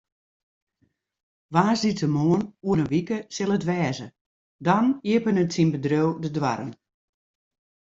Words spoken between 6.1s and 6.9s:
de doarren.